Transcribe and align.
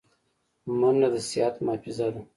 منډه 0.79 1.09
د 1.13 1.15
صحت 1.29 1.55
محافظه 1.65 2.07
ده 2.13 2.21